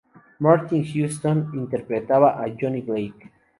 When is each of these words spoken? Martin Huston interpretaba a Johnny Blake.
Martin 0.39 0.83
Huston 0.83 1.51
interpretaba 1.53 2.41
a 2.41 2.47
Johnny 2.59 2.81
Blake. 2.81 3.29